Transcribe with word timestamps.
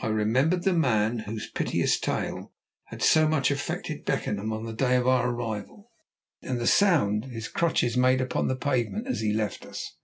I 0.00 0.06
remembered 0.06 0.62
the 0.62 0.72
man 0.72 1.18
whose 1.18 1.50
piteous 1.50 2.00
tale 2.00 2.54
had 2.84 3.02
so 3.02 3.28
much 3.28 3.50
affected 3.50 4.02
Beckenham 4.06 4.50
on 4.50 4.64
the 4.64 4.72
day 4.72 4.96
of 4.96 5.06
our 5.06 5.28
arrival, 5.28 5.90
and 6.40 6.58
the 6.58 6.66
sound 6.66 7.26
his 7.26 7.48
crutches 7.48 7.94
made 7.94 8.22
upon 8.22 8.48
the 8.48 8.56
pavement 8.56 9.06
as 9.06 9.20
he 9.20 9.34
left 9.34 9.66
us. 9.66 9.98